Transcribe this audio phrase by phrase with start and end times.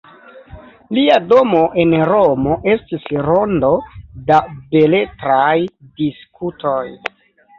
[0.97, 3.69] Lia domo en Romo estis rondo
[4.31, 4.39] da
[4.77, 5.53] beletraj
[6.01, 6.83] diskutoj.